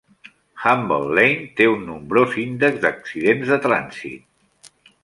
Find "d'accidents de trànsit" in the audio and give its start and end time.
2.87-4.87